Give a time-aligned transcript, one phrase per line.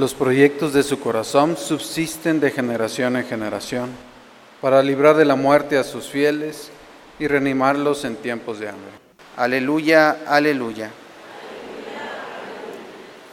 [0.00, 3.90] Los proyectos de su corazón subsisten de generación en generación
[4.62, 6.70] para librar de la muerte a sus fieles
[7.18, 8.92] y reanimarlos en tiempos de hambre.
[9.36, 10.90] Aleluya, aleluya.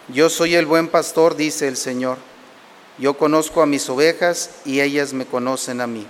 [0.10, 2.18] Yo soy el buen pastor, dice el Señor.
[2.98, 6.06] Yo conozco a mis ovejas y ellas me conocen a mí.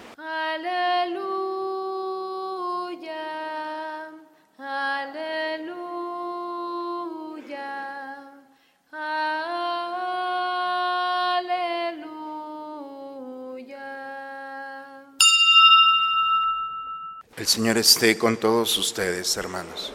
[17.47, 19.93] Señor esté con todos ustedes, hermanos.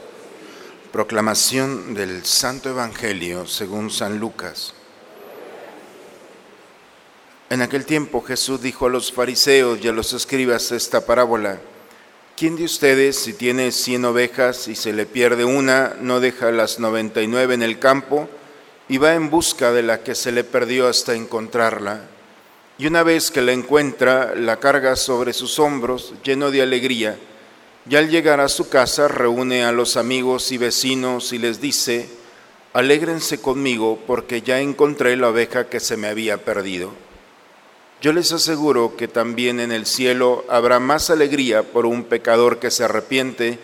[0.91, 4.73] Proclamación del Santo Evangelio según San Lucas.
[7.51, 11.61] En aquel tiempo Jesús dijo a los fariseos y a los escribas esta parábola.
[12.38, 16.78] ¿Quién de ustedes, si tiene cien ovejas y se le pierde una, no deja las
[16.78, 18.30] noventa y nueve en el campo
[18.89, 22.00] y va en busca de la que se le perdió hasta encontrarla?
[22.78, 27.19] Y una vez que la encuentra, la carga sobre sus hombros, lleno de alegría,
[27.88, 32.08] y al llegar a su casa reúne a los amigos y vecinos y les dice,
[32.72, 36.92] alégrense conmigo porque ya encontré la oveja que se me había perdido.
[38.00, 42.70] Yo les aseguro que también en el cielo habrá más alegría por un pecador que
[42.70, 43.58] se arrepiente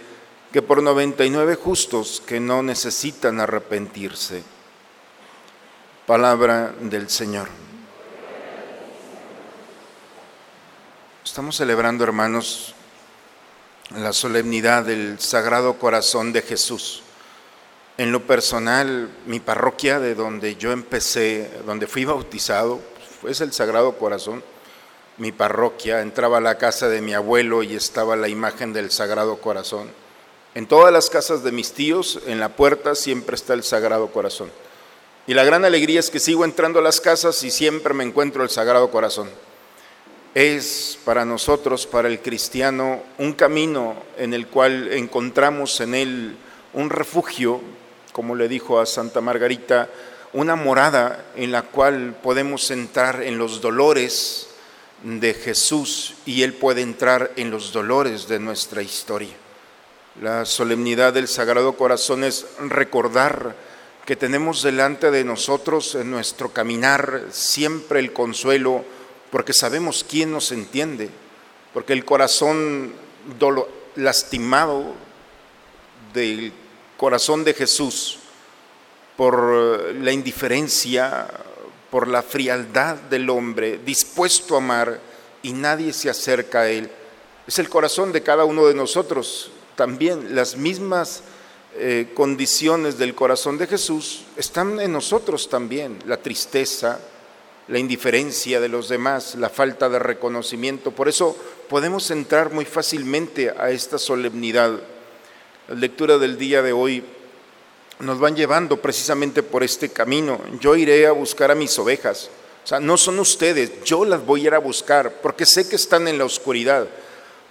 [0.52, 4.42] que por 99 justos que no necesitan arrepentirse.
[6.06, 7.48] Palabra del Señor.
[11.24, 12.74] Estamos celebrando, hermanos,
[13.96, 17.02] la solemnidad del Sagrado Corazón de Jesús.
[17.96, 22.80] En lo personal, mi parroquia de donde yo empecé, donde fui bautizado,
[23.26, 24.44] es el Sagrado Corazón.
[25.16, 29.38] Mi parroquia, entraba a la casa de mi abuelo y estaba la imagen del Sagrado
[29.38, 29.90] Corazón.
[30.54, 34.50] En todas las casas de mis tíos, en la puerta siempre está el Sagrado Corazón.
[35.26, 38.42] Y la gran alegría es que sigo entrando a las casas y siempre me encuentro
[38.42, 39.28] el Sagrado Corazón.
[40.34, 46.36] Es para nosotros, para el cristiano, un camino en el cual encontramos en él
[46.74, 47.60] un refugio,
[48.12, 49.88] como le dijo a Santa Margarita,
[50.32, 54.48] una morada en la cual podemos entrar en los dolores
[55.02, 59.34] de Jesús y Él puede entrar en los dolores de nuestra historia.
[60.20, 63.54] La solemnidad del Sagrado Corazón es recordar
[64.04, 68.84] que tenemos delante de nosotros en nuestro caminar siempre el consuelo,
[69.30, 71.10] porque sabemos quién nos entiende,
[71.72, 72.92] porque el corazón
[73.96, 74.94] lastimado
[76.14, 76.52] del
[76.96, 78.18] corazón de Jesús
[79.16, 81.28] por la indiferencia,
[81.90, 85.00] por la frialdad del hombre, dispuesto a amar
[85.42, 86.90] y nadie se acerca a él.
[87.46, 89.50] Es el corazón de cada uno de nosotros.
[89.74, 91.22] También las mismas
[91.74, 95.98] eh, condiciones del corazón de Jesús están en nosotros también.
[96.06, 97.00] La tristeza,
[97.68, 100.90] la indiferencia de los demás, la falta de reconocimiento.
[100.90, 101.36] Por eso
[101.68, 104.80] podemos entrar muy fácilmente a esta solemnidad.
[105.68, 107.04] La lectura del día de hoy
[108.00, 110.40] nos van llevando precisamente por este camino.
[110.60, 112.30] Yo iré a buscar a mis ovejas.
[112.64, 115.76] O sea, no son ustedes, yo las voy a ir a buscar, porque sé que
[115.76, 116.86] están en la oscuridad,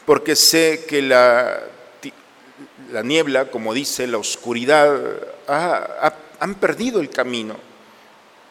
[0.05, 1.63] porque sé que la,
[2.91, 4.95] la niebla, como dice, la oscuridad,
[5.47, 7.66] han perdido el camino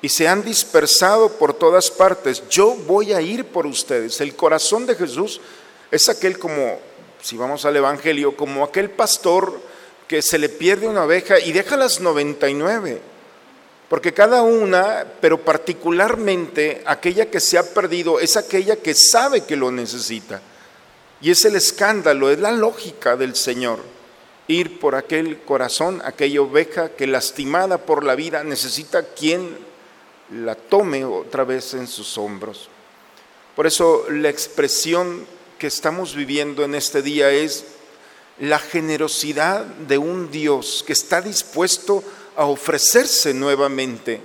[0.03, 2.43] y se han dispersado por todas partes.
[2.49, 4.21] Yo voy a ir por ustedes.
[4.21, 5.41] El corazón de Jesús
[5.91, 6.79] es aquel como,
[7.23, 9.61] si vamos al Evangelio, como aquel pastor
[10.07, 13.01] que se le pierde una oveja y deja las 99,
[13.89, 19.57] porque cada una, pero particularmente aquella que se ha perdido, es aquella que sabe que
[19.57, 20.41] lo necesita.
[21.21, 23.81] Y es el escándalo, es la lógica del Señor,
[24.49, 29.57] ir por aquel corazón, aquella oveja que lastimada por la vida necesita quien
[30.31, 32.69] la tome otra vez en sus hombros.
[33.55, 35.27] Por eso la expresión
[35.59, 37.65] que estamos viviendo en este día es
[38.39, 42.03] la generosidad de un Dios que está dispuesto
[42.37, 44.21] a ofrecerse nuevamente,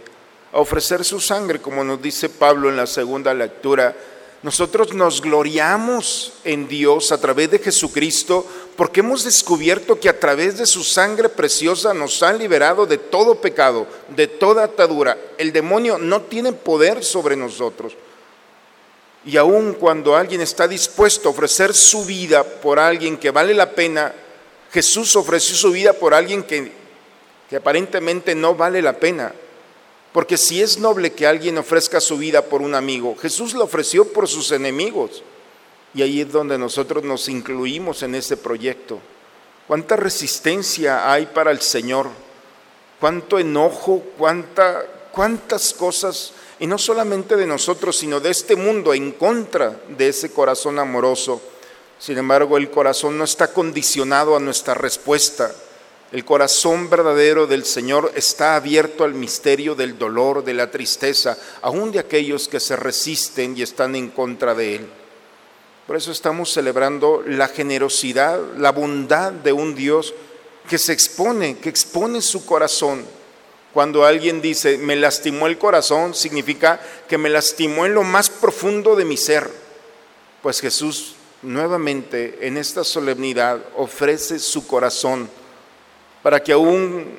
[0.51, 3.95] a ofrecer su sangre, como nos dice Pablo en la segunda lectura.
[4.43, 8.45] Nosotros nos gloriamos en Dios a través de Jesucristo
[8.75, 13.35] porque hemos descubierto que a través de su sangre preciosa nos han liberado de todo
[13.35, 15.17] pecado, de toda atadura.
[15.37, 17.93] El demonio no tiene poder sobre nosotros.
[19.25, 23.71] Y aun cuando alguien está dispuesto a ofrecer su vida por alguien que vale la
[23.71, 24.13] pena,
[24.71, 26.71] Jesús ofreció su vida por alguien que,
[27.49, 29.33] que aparentemente no vale la pena.
[30.11, 34.11] Porque si es noble que alguien ofrezca su vida por un amigo, Jesús lo ofreció
[34.11, 35.23] por sus enemigos.
[35.93, 38.99] Y ahí es donde nosotros nos incluimos en ese proyecto.
[39.67, 42.09] ¿Cuánta resistencia hay para el Señor
[43.01, 49.13] cuánto enojo, cuánta, cuántas cosas, y no solamente de nosotros, sino de este mundo en
[49.13, 51.41] contra de ese corazón amoroso.
[51.97, 55.51] Sin embargo, el corazón no está condicionado a nuestra respuesta.
[56.11, 61.91] El corazón verdadero del Señor está abierto al misterio del dolor, de la tristeza, aún
[61.91, 65.00] de aquellos que se resisten y están en contra de Él.
[65.91, 70.13] Por eso estamos celebrando la generosidad, la bondad de un Dios
[70.69, 73.03] que se expone, que expone su corazón.
[73.73, 76.79] Cuando alguien dice, me lastimó el corazón, significa
[77.09, 79.51] que me lastimó en lo más profundo de mi ser.
[80.41, 85.29] Pues Jesús nuevamente en esta solemnidad ofrece su corazón
[86.23, 87.17] para que aún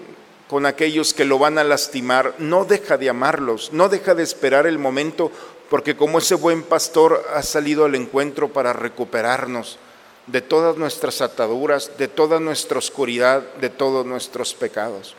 [0.52, 4.66] con aquellos que lo van a lastimar, no deja de amarlos, no deja de esperar
[4.66, 5.32] el momento,
[5.72, 9.78] porque como ese buen pastor ha salido al encuentro para recuperarnos
[10.26, 15.14] de todas nuestras ataduras, de toda nuestra oscuridad, de todos nuestros pecados.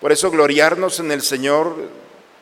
[0.00, 1.76] Por eso gloriarnos en el Señor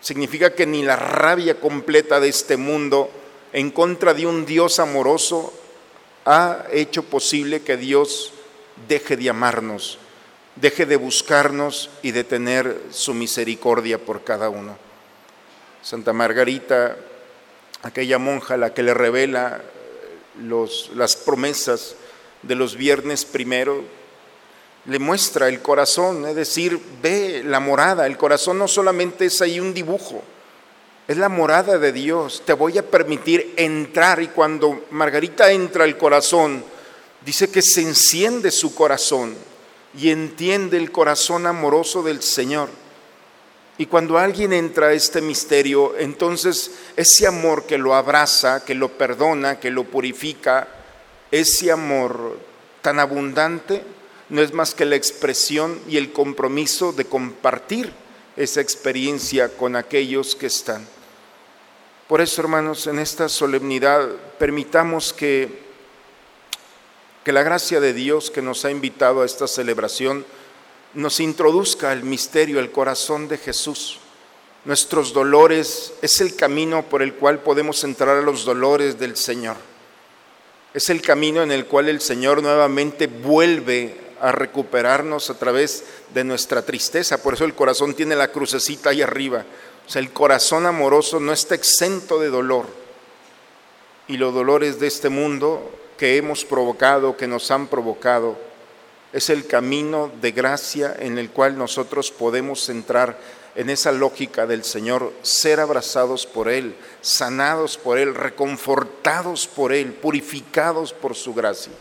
[0.01, 3.11] significa que ni la rabia completa de este mundo
[3.53, 5.53] en contra de un Dios amoroso
[6.25, 8.33] ha hecho posible que Dios
[8.89, 9.99] deje de amarnos,
[10.57, 14.79] deje de buscarnos y de tener su misericordia por cada uno.
[15.83, 16.97] Santa Margarita,
[17.83, 19.63] aquella monja la que le revela
[20.95, 21.95] las promesas
[22.43, 23.85] de los viernes primero,
[24.87, 28.07] le muestra el corazón, es decir, ve la morada.
[28.07, 30.23] El corazón no solamente es ahí un dibujo,
[31.07, 32.43] es la morada de Dios.
[32.45, 36.65] Te voy a permitir entrar y cuando Margarita entra al corazón,
[37.25, 39.35] dice que se enciende su corazón
[39.99, 42.71] y entiende el corazón amoroso del Señor.
[43.79, 48.89] Y cuando alguien entra a este misterio, entonces ese amor que lo abraza, que lo
[48.99, 50.67] perdona, que lo purifica,
[51.31, 52.39] ese amor
[52.83, 53.83] tan abundante,
[54.31, 57.93] no es más que la expresión y el compromiso de compartir
[58.37, 60.87] esa experiencia con aquellos que están.
[62.09, 64.09] Por eso, hermanos, en esta solemnidad
[64.39, 65.61] permitamos que,
[67.25, 70.25] que la gracia de Dios que nos ha invitado a esta celebración,
[70.95, 73.99] nos introduzca al misterio, el corazón de Jesús.
[74.65, 79.57] Nuestros dolores es el camino por el cual podemos entrar a los dolores del Señor.
[80.75, 86.25] Es el camino en el cual el Señor nuevamente vuelve a recuperarnos a través de
[86.25, 87.23] nuestra tristeza.
[87.23, 89.45] Por eso el corazón tiene la crucecita ahí arriba.
[89.87, 92.67] O sea, el corazón amoroso no está exento de dolor.
[94.09, 98.39] Y los dolores de este mundo que hemos provocado, que nos han provocado,
[99.13, 103.19] es el camino de gracia en el cual nosotros podemos entrar
[103.55, 109.95] en esa lógica del Señor, ser abrazados por Él, sanados por Él, reconfortados por Él,
[109.95, 111.73] purificados por su gracia.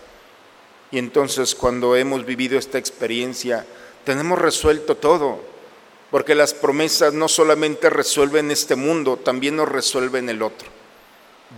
[0.90, 3.66] Y entonces cuando hemos vivido esta experiencia,
[4.06, 5.40] tenemos resuelto todo,
[6.10, 10.70] porque las promesas no solamente resuelven este mundo, también nos resuelven el otro.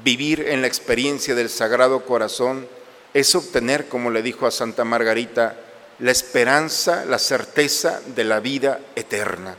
[0.04, 2.68] Vivir en la experiencia del Sagrado Corazón
[3.14, 5.56] es obtener, como le dijo a Santa Margarita,
[6.00, 9.56] la esperanza, la certeza de la vida eterna.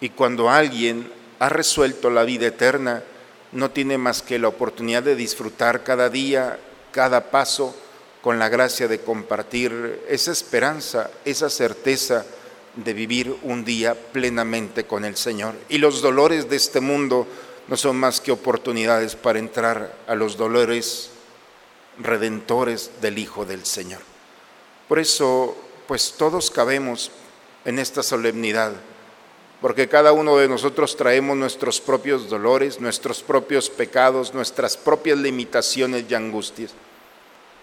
[0.00, 3.02] Y cuando alguien ha resuelto la vida eterna,
[3.52, 6.58] no tiene más que la oportunidad de disfrutar cada día,
[6.92, 7.74] cada paso,
[8.22, 12.24] con la gracia de compartir esa esperanza, esa certeza
[12.74, 15.54] de vivir un día plenamente con el Señor.
[15.68, 17.26] Y los dolores de este mundo
[17.68, 21.10] no son más que oportunidades para entrar a los dolores
[21.98, 24.00] redentores del Hijo del Señor.
[24.88, 27.10] Por eso, pues todos cabemos
[27.64, 28.72] en esta solemnidad,
[29.60, 36.04] porque cada uno de nosotros traemos nuestros propios dolores, nuestros propios pecados, nuestras propias limitaciones
[36.08, 36.72] y angustias.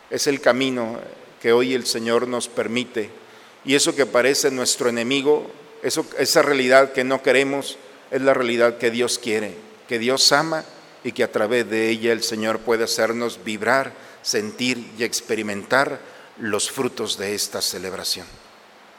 [0.09, 0.99] Es el camino
[1.41, 3.09] que hoy el Señor nos permite.
[3.63, 5.49] Y eso que parece nuestro enemigo,
[5.81, 7.77] eso, esa realidad que no queremos,
[8.11, 9.55] es la realidad que Dios quiere,
[9.87, 10.65] que Dios ama
[11.03, 15.99] y que a través de ella el Señor puede hacernos vibrar sentir y experimentar
[16.39, 18.25] los frutos de esta celebración.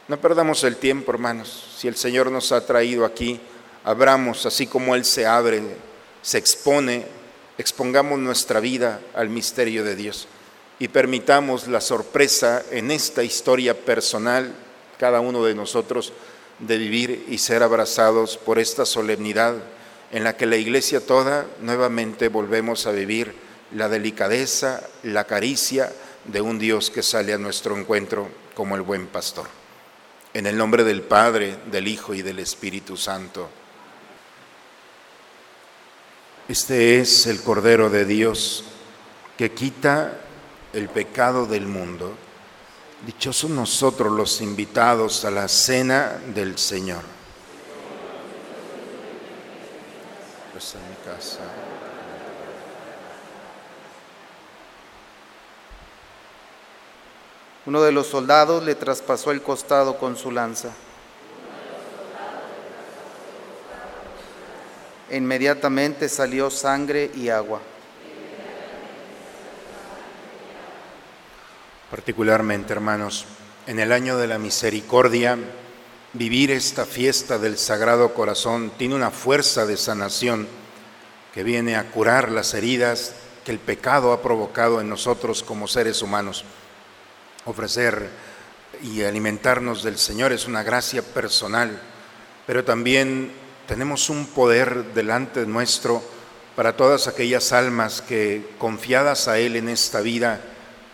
[0.07, 1.77] No perdamos el tiempo, hermanos.
[1.77, 3.41] Si el Señor nos ha traído aquí,
[3.83, 5.63] abramos, así como Él se abre,
[6.23, 7.07] se expone,
[7.59, 10.29] expongamos nuestra vida al misterio de Dios
[10.79, 14.53] y permitamos la sorpresa en esta historia personal,
[14.99, 16.13] cada uno de nosotros,
[16.59, 19.55] de vivir y ser abrazados por esta solemnidad
[20.13, 23.35] en la que la iglesia toda nuevamente volvemos a vivir
[23.73, 25.93] la delicadeza, la caricia
[26.25, 29.47] de un Dios que sale a nuestro encuentro como el buen pastor.
[30.33, 33.49] En el nombre del Padre, del Hijo y del Espíritu Santo.
[36.49, 38.65] Este es el Cordero de Dios
[39.37, 40.21] que quita
[40.73, 42.15] el pecado del mundo.
[43.07, 47.03] Dichosos nosotros los invitados a la cena del Señor.
[50.53, 51.41] Pues en mi casa.
[57.67, 60.71] Uno de los soldados le traspasó el costado con su lanza.
[65.11, 67.61] Inmediatamente salió sangre y agua.
[71.91, 73.25] Particularmente, hermanos,
[73.67, 75.39] en el año de la misericordia,
[76.13, 80.49] vivir esta fiesta del Sagrado Corazón tiene una fuerza de sanación
[81.33, 86.03] que viene a curar las heridas que el pecado ha provocado en nosotros como seres
[86.03, 86.45] humanos.
[87.47, 88.09] Ofrecer
[88.83, 91.81] y alimentarnos del Señor es una gracia personal,
[92.47, 93.33] pero también
[93.69, 96.03] tenemos un poder delante nuestro
[96.57, 100.41] para todas aquellas almas que confiadas a Él en esta vida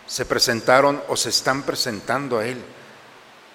[0.07, 2.57] se presentaron o se están presentando a Él.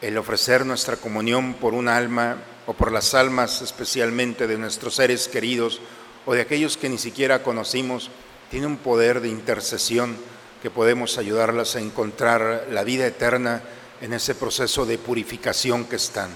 [0.01, 2.37] El ofrecer nuestra comunión por un alma
[2.67, 5.81] o por las almas especialmente de nuestros seres queridos
[6.25, 8.11] o de aquellos que ni siquiera conocimos,
[8.51, 10.17] tiene un poder de intercesión
[10.63, 13.63] que podemos ayudarlas a encontrar la vida eterna
[14.01, 16.31] en ese proceso de purificación que están.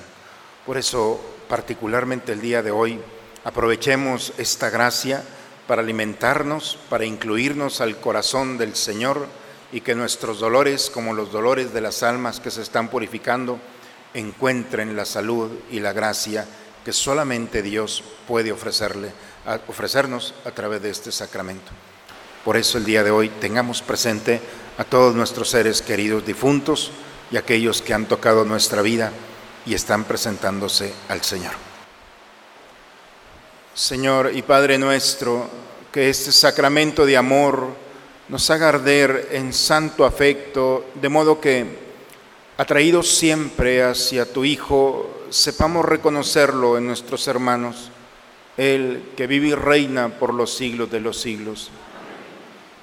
[0.66, 3.00] Por eso, particularmente el día de hoy,
[3.44, 5.22] aprovechemos esta gracia
[5.66, 9.26] para alimentarnos, para incluirnos al corazón del Señor
[9.72, 13.58] y que nuestros dolores, como los dolores de las almas que se están purificando,
[14.14, 16.46] encuentren la salud y la gracia
[16.84, 19.12] que solamente Dios puede ofrecerle,
[19.68, 21.70] ofrecernos a través de este sacramento.
[22.44, 24.40] Por eso el día de hoy tengamos presente
[24.78, 26.90] a todos nuestros seres queridos difuntos
[27.30, 29.12] y aquellos que han tocado nuestra vida
[29.66, 31.52] y están presentándose al Señor.
[33.75, 35.49] Señor y Padre nuestro,
[35.92, 37.68] que este sacramento de amor
[38.28, 41.90] nos haga arder en santo afecto, de modo que,
[42.56, 47.90] atraídos siempre hacia tu Hijo, sepamos reconocerlo en nuestros hermanos,
[48.56, 51.70] Él que vive y reina por los siglos de los siglos.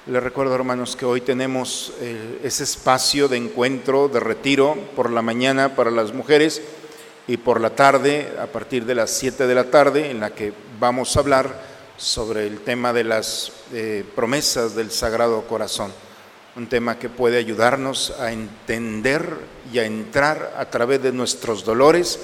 [0.08, 5.20] Les recuerdo, hermanos, que hoy tenemos eh, ese espacio de encuentro, de retiro por la
[5.20, 6.62] mañana para las mujeres
[7.26, 10.54] y por la tarde, a partir de las 7 de la tarde, en la que
[10.80, 11.60] vamos a hablar
[11.98, 15.92] sobre el tema de las eh, promesas del Sagrado Corazón.
[16.56, 19.36] Un tema que puede ayudarnos a entender
[19.70, 22.18] y a entrar a través de nuestros dolores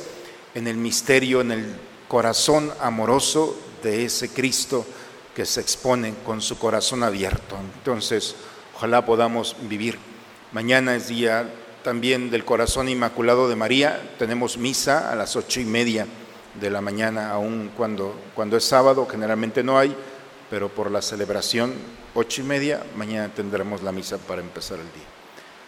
[0.55, 1.67] en el misterio, en el
[2.09, 4.87] corazón amoroso de ese Cristo
[5.35, 7.57] que se expone con su corazón abierto.
[7.79, 8.37] Entonces,
[8.75, 9.99] ojalá podamos vivir.
[10.53, 11.51] Mañana es día
[11.83, 14.15] también del corazón inmaculado de María.
[14.19, 16.07] Tenemos misa a las ocho y media
[16.61, 19.95] de la mañana, aún cuando, cuando es sábado, generalmente no hay,
[20.49, 21.75] pero por la celebración,
[22.15, 25.09] ocho y media, mañana tendremos la misa para empezar el día.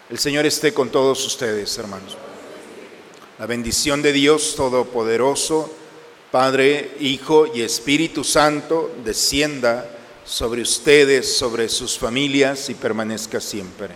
[0.08, 2.16] El Señor esté con todos ustedes, hermanos.
[3.38, 5.70] La bendición de Dios Todopoderoso,
[6.30, 9.88] Padre, Hijo y Espíritu Santo, descienda
[10.24, 13.90] sobre ustedes, sobre sus familias y permanezca siempre.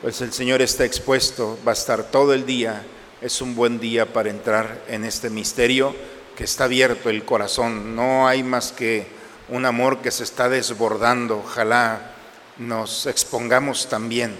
[0.00, 2.84] Pues el Señor está expuesto, va a estar todo el día.
[3.20, 5.94] Es un buen día para entrar en este misterio
[6.36, 7.96] que está abierto el corazón.
[7.96, 9.08] No hay más que
[9.48, 11.38] un amor que se está desbordando.
[11.38, 12.12] Ojalá
[12.58, 14.36] nos expongamos también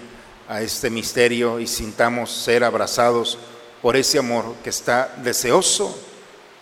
[0.47, 3.37] a este misterio y sintamos ser abrazados
[3.81, 6.12] por ese amor que está deseoso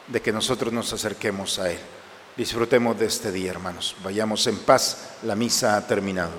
[0.07, 1.79] de que nosotros nos acerquemos a Él.
[2.37, 3.95] Disfrutemos de este día, hermanos.
[4.03, 5.09] Vayamos en paz.
[5.23, 6.31] La misa ha terminado.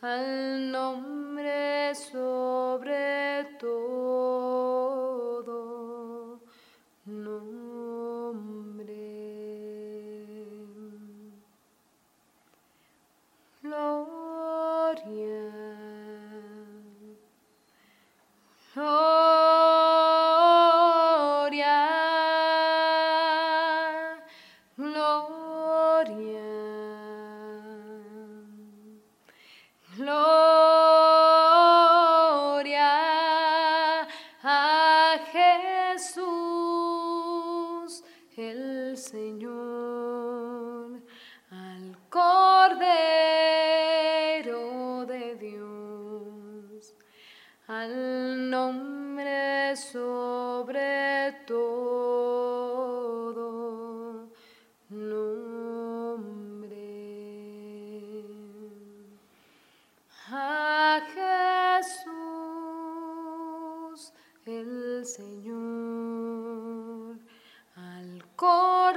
[0.00, 0.38] Oh.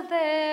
[0.01, 0.50] Cordero